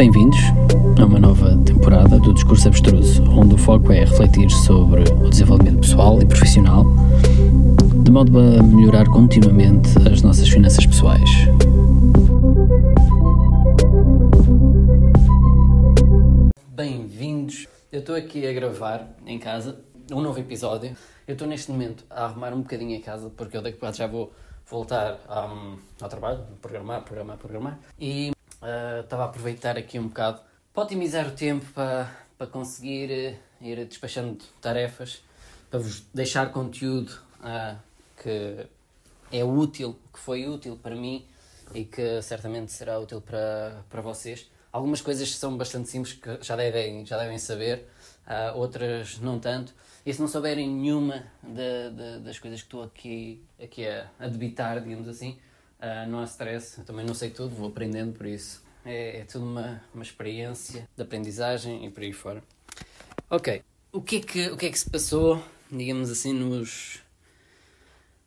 [0.00, 0.38] Bem-vindos
[0.98, 5.80] a uma nova temporada do Discurso Abstruso, onde o foco é refletir sobre o desenvolvimento
[5.82, 6.86] pessoal e profissional,
[8.02, 11.28] de modo a melhorar continuamente as nossas finanças pessoais.
[16.74, 17.68] Bem-vindos!
[17.92, 20.96] Eu estou aqui a gravar em casa um novo episódio.
[21.28, 23.94] Eu estou neste momento a arrumar um bocadinho a casa, porque eu daqui a pouco
[23.94, 24.32] já vou
[24.64, 27.78] voltar um, ao trabalho, programar, programar, programar.
[28.00, 28.30] E
[28.62, 30.40] uh, estava a aproveitar aqui um bocado
[30.72, 35.22] para otimizar o tempo, para, para conseguir uh, ir despachando tarefas,
[35.70, 37.76] para vos deixar conteúdo uh,
[38.22, 38.66] que
[39.32, 41.24] é útil, que foi útil para mim
[41.74, 44.50] e que certamente será útil para, para vocês.
[44.72, 47.88] Algumas coisas são bastante simples que já devem, já devem saber,
[48.26, 49.74] uh, outras não tanto.
[50.04, 54.28] E se não souberem nenhuma de, de, das coisas que estou aqui, aqui a, a
[54.28, 55.38] debitar, digamos assim,
[55.80, 56.78] uh, não há stress.
[56.78, 58.62] Eu também não sei tudo, vou aprendendo por isso.
[58.84, 62.42] É, é tudo uma, uma experiência de aprendizagem e por aí fora.
[63.28, 67.00] Ok, o que é que, o que, é que se passou, digamos assim, nos.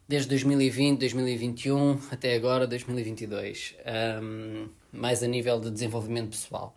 [0.08, 3.76] Desde 2020, 2021 até agora, 2022,
[4.22, 6.76] um, mais a nível de desenvolvimento pessoal.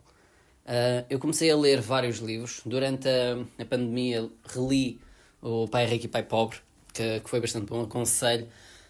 [0.65, 2.61] Uh, eu comecei a ler vários livros.
[2.65, 4.99] Durante a, a pandemia, reli
[5.41, 6.57] O Pai Rico e Pai Pobre,
[6.93, 7.83] que, que foi bastante bom.
[7.83, 8.47] Aconselho.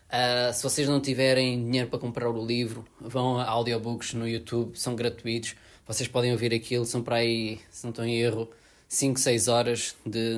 [0.08, 4.78] Uh, se vocês não tiverem dinheiro para comprar o livro, vão a audiobooks no YouTube,
[4.78, 5.56] são gratuitos.
[5.86, 8.50] Vocês podem ouvir aquilo, são para aí, se não estou em erro,
[8.88, 10.38] 5, 6 horas de,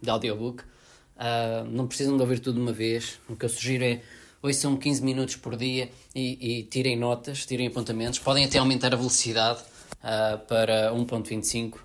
[0.00, 0.62] de audiobook.
[0.62, 3.18] Uh, não precisam de ouvir tudo de uma vez.
[3.28, 4.00] O que eu sugiro é
[4.42, 8.18] ouçam 15 minutos por dia e, e tirem notas, tirem apontamentos.
[8.18, 11.78] Podem até aumentar a velocidade uh, para 1.25 uh,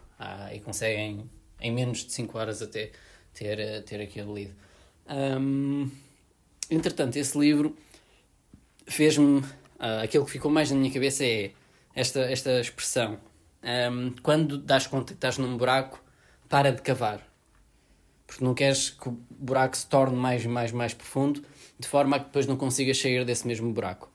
[0.54, 2.92] e conseguem em menos de 5 horas até
[3.34, 4.54] ter, ter aquilo lido.
[5.08, 5.90] Um,
[6.70, 7.76] entretanto, esse livro
[8.88, 9.40] fez-me.
[9.40, 11.52] Uh, aquilo que ficou mais na minha cabeça é
[11.94, 13.20] esta, esta expressão.
[13.64, 16.02] Um, quando das conta que estás num buraco,
[16.48, 17.22] para de cavar.
[18.28, 21.44] Porque não queres que o buraco se torne mais e mais, mais profundo,
[21.78, 24.10] de forma a que depois não consigas sair desse mesmo buraco.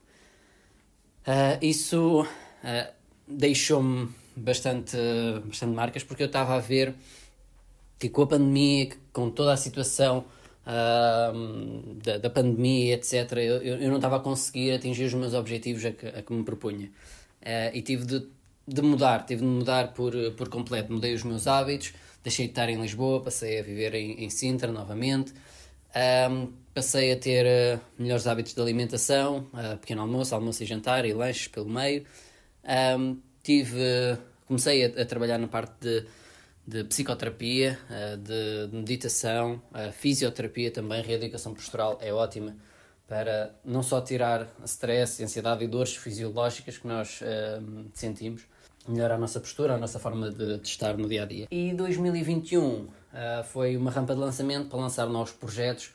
[1.21, 2.93] Uh, isso uh,
[3.27, 4.97] deixou-me bastante,
[5.45, 6.93] bastante marcas, porque eu estava a ver
[7.99, 10.25] que com a pandemia, com toda a situação
[10.65, 15.85] uh, da, da pandemia, etc., eu, eu não estava a conseguir atingir os meus objetivos
[15.85, 16.87] a que, a que me propunha.
[17.41, 18.27] Uh, e tive de,
[18.67, 20.93] de mudar, tive de mudar por, por completo.
[20.93, 24.71] Mudei os meus hábitos, deixei de estar em Lisboa, passei a viver em, em Sintra
[24.71, 25.33] novamente.
[26.29, 31.05] Um, passei a ter uh, melhores hábitos de alimentação, uh, pequeno almoço, almoço e jantar
[31.05, 32.05] e lanches pelo meio.
[32.97, 34.17] Um, tive,
[34.47, 36.05] comecei a, a, trabalhar na parte de,
[36.65, 39.61] de psicoterapia, uh, de, meditação,
[39.93, 42.55] fisioterapia também, reeducação postural é ótima
[43.07, 48.43] para não só tirar stress, ansiedade e dores fisiológicas que nós uh, sentimos,
[48.87, 51.47] melhorar a nossa postura, a nossa forma de, estar no dia a dia.
[51.51, 52.87] E 2021
[53.45, 55.91] foi uma rampa de lançamento para lançar novos projetos.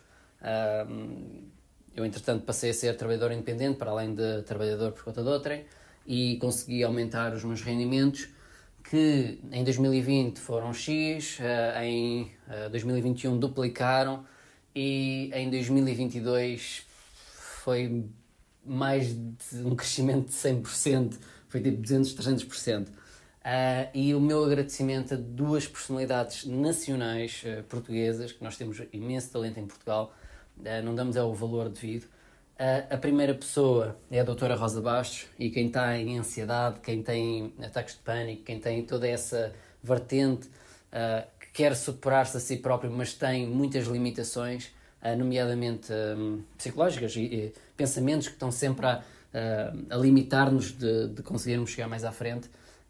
[1.96, 5.64] eu, entretanto, passei a ser trabalhador independente, para além de trabalhador por conta de outrem
[6.06, 8.28] e consegui aumentar os meus rendimentos
[8.90, 14.24] que em 2020 foram X, uh, em uh, 2021 duplicaram
[14.74, 16.86] e em 2022
[17.64, 18.04] foi
[18.64, 22.88] mais de um crescimento de 100%, foi tipo 200, 300%.
[22.88, 22.92] Uh,
[23.94, 29.60] e o meu agradecimento a duas personalidades nacionais uh, portuguesas, que nós temos imenso talento
[29.60, 30.12] em Portugal,
[30.58, 32.06] uh, não damos é o valor devido,
[32.58, 37.02] a, a primeira pessoa é a doutora Rosa Bastos e quem está em ansiedade, quem
[37.02, 39.52] tem ataques de pânico, quem tem toda essa
[39.82, 44.70] vertente uh, que quer superar-se a si próprio, mas tem muitas limitações,
[45.02, 51.08] uh, nomeadamente um, psicológicas e, e, pensamentos que estão sempre a, uh, a limitar-nos de,
[51.08, 52.48] de, conseguirmos chegar mais à frente.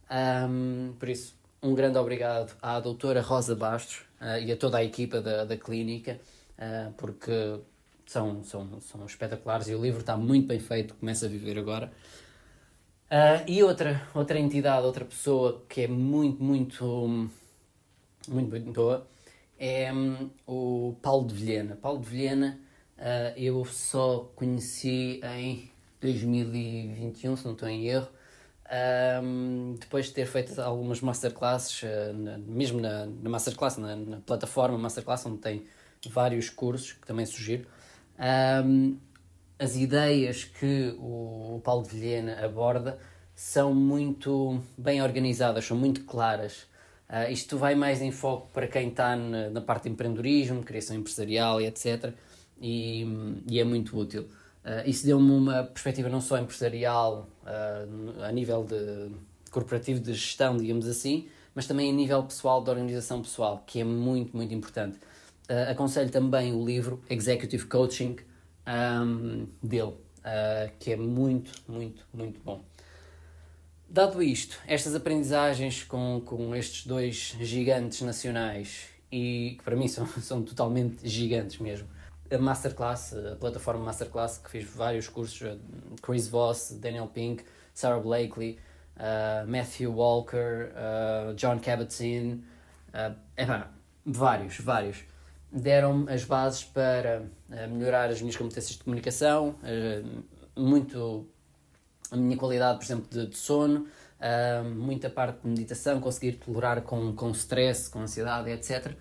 [0.09, 4.05] Um, por isso, um grande obrigado à doutora Rosa Bastos
[4.41, 6.19] e a toda a equipa da, da clínica,
[6.97, 7.60] porque
[8.06, 11.93] são, são, são espetaculares e o livro está muito bem feito, começa a viver agora.
[13.06, 17.31] Uh, e outra, outra entidade, outra pessoa que é muito, muito,
[18.29, 19.06] muito, muito boa
[19.58, 21.76] é um, o Paulo de Vilhena.
[21.76, 22.58] Paulo de Vilhena
[22.99, 25.70] uh, eu só conheci em
[26.00, 28.09] 2021, se não estou em erro,
[29.23, 34.17] um, depois de ter feito algumas masterclasses, uh, na, mesmo na, na masterclass, na, na,
[34.19, 35.64] plataforma masterclass, onde tem
[36.09, 37.67] vários cursos que também sugiro.
[38.18, 38.98] Um,
[39.58, 42.98] as ideias que o Paulo de Vilhena aborda
[43.34, 46.66] são muito bem organizadas, são muito claras.
[47.08, 50.96] Uh, isto vai mais em foco para quem está na, na, parte de empreendedorismo, criação
[50.96, 52.12] empresarial e etc.
[52.60, 53.06] E,
[53.48, 54.22] e é muito útil.
[54.64, 59.12] Uh, isso deu-me uma perspectiva não só empresarial, uh, a nível de
[59.50, 63.84] corporativo de gestão, digamos assim, mas também a nível pessoal, de organização pessoal, que é
[63.84, 64.98] muito, muito importante.
[65.48, 68.16] Uh, aconselho também o livro Executive Coaching
[68.66, 72.64] um, dele, uh, que é muito, muito, muito bom.
[73.88, 80.06] Dado isto, estas aprendizagens com, com estes dois gigantes nacionais, e que para mim são,
[80.06, 81.88] são totalmente gigantes mesmo,
[82.28, 85.58] a Masterclass, a plataforma Masterclass, que fiz vários cursos,
[86.02, 88.58] Chris Voss, Daniel Pink, Sarah Blakely,
[88.96, 92.42] uh, Matthew Walker, uh, John Kabat-Zinn,
[92.92, 93.14] uh,
[94.04, 95.04] vários, vários.
[95.56, 97.23] Deram-me as bases para
[97.70, 99.55] melhorar as minhas competências de comunicação,
[100.55, 101.26] muito
[102.11, 103.87] a minha qualidade, por exemplo, de, de sono,
[104.76, 108.94] muita parte de meditação, conseguir tolerar com, com stress, com ansiedade, etc.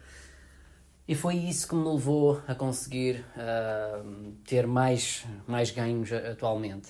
[1.08, 6.90] E foi isso que me levou a conseguir uh, ter mais, mais ganhos atualmente.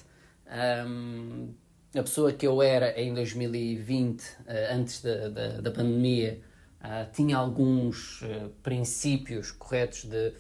[0.88, 1.54] Um,
[1.94, 4.26] a pessoa que eu era em 2020, uh,
[4.72, 6.40] antes da, da, da pandemia,
[6.86, 8.24] uh, tinha alguns
[8.64, 10.34] princípios corretos de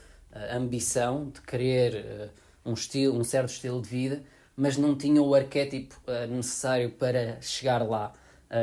[0.51, 2.31] ambição, de querer
[2.65, 4.23] um, estilo, um certo estilo de vida,
[4.55, 5.95] mas não tinha o arquétipo
[6.29, 8.13] necessário para chegar lá.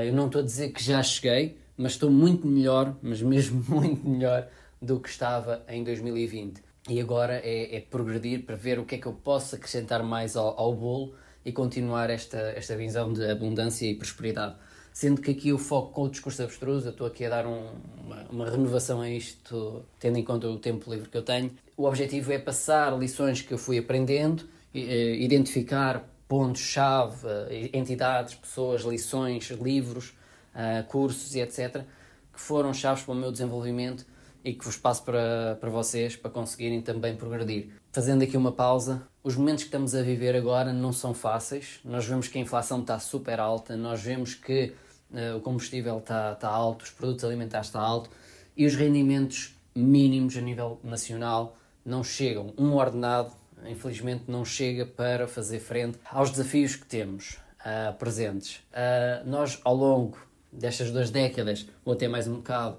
[0.06, 4.06] eu não estou a dizer que já cheguei, mas estou muito melhor, mas mesmo muito
[4.06, 4.48] melhor
[4.80, 6.62] do que estava em 2020.
[6.88, 10.36] E agora é, é progredir para ver o que é que eu posso acrescentar mais
[10.36, 11.14] ao, ao bolo
[11.44, 14.56] e continuar esta, esta visão de abundância e prosperidade.
[14.92, 17.70] Sendo que aqui o foco com o discurso abstruso, eu estou aqui a dar um,
[18.04, 21.50] uma, uma, renovação a isto, tendo em conta o tempo livre que eu tenho.
[21.76, 24.44] O objetivo é passar lições que eu fui aprendendo,
[24.74, 30.12] eh, identificar pontos-chave, eh, entidades, pessoas, lições, livros,
[30.54, 31.84] eh, cursos e etc.,
[32.32, 34.06] que foram chaves para o meu desenvolvimento
[34.44, 37.70] e que vos passo para, para vocês para conseguirem também progredir.
[37.92, 41.78] Fazendo aqui uma pausa, os momentos que estamos a viver agora não são fáceis.
[41.84, 44.72] Nós vemos que a inflação está super alta, nós vemos que
[45.12, 48.10] uh, o combustível está, está alto, os produtos alimentares estão alto
[48.56, 52.52] e os rendimentos mínimos a nível nacional não chegam.
[52.58, 53.30] Um ordenado,
[53.64, 58.56] infelizmente, não chega para fazer frente aos desafios que temos uh, presentes.
[58.72, 60.18] Uh, nós, ao longo
[60.52, 62.76] destas duas décadas, ou até mais um bocado,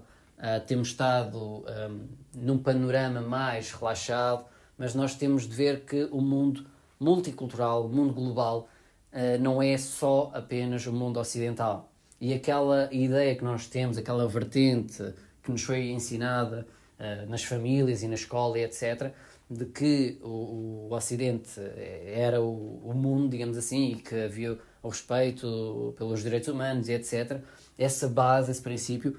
[0.67, 4.45] temos estado um, num panorama mais relaxado,
[4.77, 6.65] mas nós temos de ver que o mundo
[6.99, 8.69] multicultural, o mundo global,
[9.11, 11.91] uh, não é só apenas o mundo ocidental.
[12.19, 16.65] E aquela ideia que nós temos, aquela vertente que nos foi ensinada
[16.99, 19.11] uh, nas famílias e na escola, etc.,
[19.49, 21.59] de que o, Ocidente
[22.05, 27.41] era o, o, mundo, digamos assim, e que havia o respeito pelos direitos humanos, etc.,
[27.77, 29.17] essa base, esse princípio,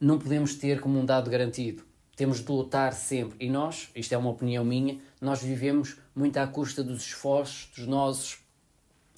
[0.00, 1.82] não podemos ter como um dado garantido.
[2.18, 3.46] Temos de lutar sempre.
[3.46, 7.86] E nós, isto é uma opinião minha, nós vivemos muito à custa dos esforços dos
[7.86, 8.34] nossos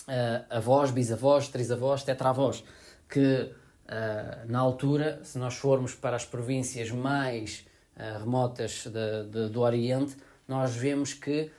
[0.07, 2.63] uh, avós, bisavós, trisavós, tetravós,
[3.09, 3.55] que
[3.87, 7.65] uh, na altura, se nós formos para as províncias mais
[7.97, 10.15] uh, remotas de, de, do Oriente,
[10.47, 11.51] nós vemos que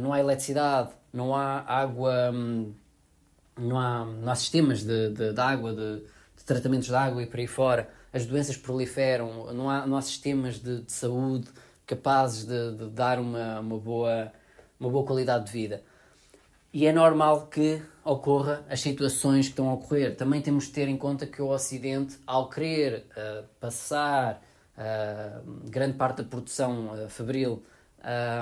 [0.00, 2.74] não há eletricidade, não há água, um,
[3.56, 6.02] não, há, não há sistemas de, de, de água, de
[6.54, 10.58] tratamentos de água e por aí fora as doenças proliferam, não há, não há sistemas
[10.58, 11.48] de, de saúde
[11.86, 14.32] capazes de, de, dar uma, uma, boa,
[14.78, 15.82] uma boa qualidade de vida.
[16.72, 20.16] E é normal que ocorra as situações que estão a ocorrer.
[20.16, 24.42] Também temos de ter em conta que o Ocidente, ao querer uh, passar
[24.76, 27.62] uh, grande parte da produção uh, fabril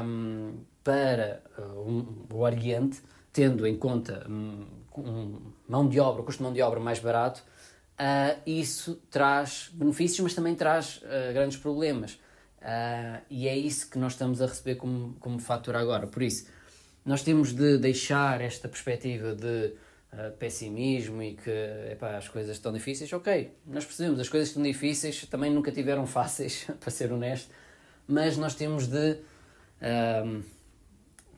[0.04, 5.38] um, para um, o Oriente, tendo em conta um, um,
[5.68, 7.42] mão de obra, o custo de mão de obra mais barato,
[7.98, 12.12] uh, isso traz benefícios, mas também traz uh, grandes problemas.
[12.60, 16.06] Uh, e é isso que nós estamos a receber como, como fator agora.
[16.06, 16.46] Por isso,
[17.04, 19.74] nós temos de deixar esta perspectiva de
[20.38, 21.50] pessimismo e que
[21.92, 23.12] epá, as coisas estão difíceis.
[23.12, 27.50] Ok, nós percebemos, as coisas estão difíceis, também nunca tiveram fáceis, para ser honesto,
[28.06, 29.18] mas nós temos de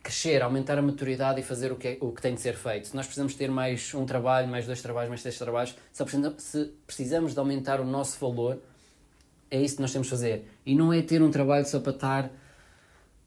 [0.01, 2.87] crescer, aumentar a maturidade e fazer o que, é, o que tem de ser feito.
[2.87, 5.75] Se nós precisamos ter mais um trabalho, mais dois trabalhos, mais três trabalhos,
[6.37, 8.59] se precisamos de aumentar o nosso valor,
[9.49, 10.47] é isso que nós temos de fazer.
[10.65, 12.31] E não é ter um trabalho só para estar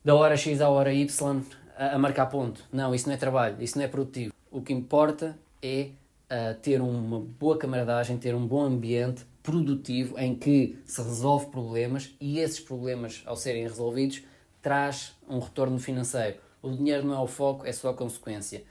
[0.05, 1.43] da hora X à hora Y
[1.77, 2.65] a, a marcar ponto.
[2.73, 4.33] Não, isso não é trabalho, isso não é produtivo.
[4.51, 5.91] O que importa é
[6.31, 12.15] uh, ter uma boa camaradagem, ter um bom ambiente produtivo em que se resolve problemas
[12.21, 14.23] e esses problemas, ao serem resolvidos,
[14.63, 18.65] traz um retorno financeiro o dinheiro não é o foco, é só a consequência.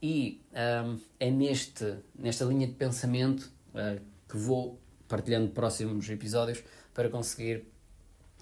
[0.00, 4.78] E um, é neste, nesta linha de pensamento uh, que vou
[5.08, 6.62] partilhando próximos episódios
[6.92, 7.64] para conseguir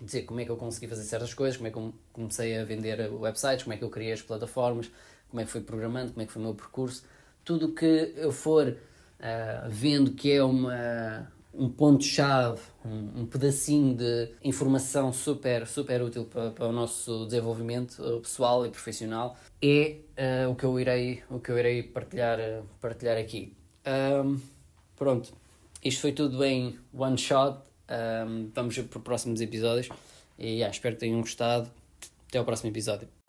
[0.02, 2.64] dizer como é que eu consegui fazer certas coisas, como é que eu comecei a
[2.64, 4.90] vender websites, como é que eu criei as plataformas,
[5.30, 7.04] como é que fui programando, como é que foi o meu percurso.
[7.44, 13.94] Tudo o que eu for uh, vendo que é uma, um ponto-chave, um, um, pedacinho
[13.94, 19.96] de informação super, super útil para, para o nosso desenvolvimento pessoal e profissional, é
[20.46, 22.38] uh, o, que eu irei, o que eu irei partilhar,
[22.80, 23.54] partilhar aqui.
[23.86, 24.38] Um,
[24.96, 25.32] pronto,
[25.84, 27.58] isto foi tudo em one shot.
[27.88, 29.88] Um, vamos para os próximos episódios
[30.38, 31.70] e yeah, espero que tenham gostado.
[32.28, 33.25] Até ao próximo episódio.